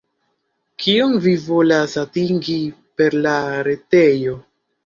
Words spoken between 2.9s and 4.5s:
per la retejo?